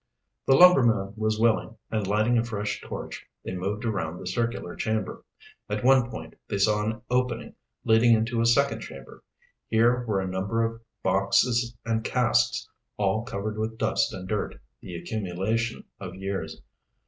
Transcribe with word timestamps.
The 0.47 0.55
lumberman 0.55 1.13
was 1.15 1.39
willing, 1.39 1.77
and 1.91 2.07
lighting 2.07 2.35
a 2.35 2.43
fresh 2.43 2.81
torch, 2.81 3.27
they 3.43 3.53
moved 3.55 3.85
around 3.85 4.17
the 4.17 4.25
circular 4.25 4.75
chamber. 4.75 5.23
At 5.69 5.83
one 5.83 6.09
point 6.09 6.33
they 6.49 6.57
saw 6.57 6.83
an 6.83 7.03
opening 7.11 7.53
leading 7.83 8.15
into 8.15 8.41
a 8.41 8.47
second 8.47 8.79
chamber. 8.79 9.23
Here 9.67 10.03
were 10.07 10.19
a 10.19 10.27
number 10.27 10.65
of 10.65 10.81
boxes 11.03 11.75
and 11.85 12.03
casks, 12.03 12.67
all 12.97 13.21
covered 13.23 13.59
with 13.59 13.77
dust 13.77 14.11
and 14.11 14.27
dirt, 14.27 14.59
the 14.81 14.95
accumulation 14.95 15.83
of 15.99 16.15
years. 16.15 16.59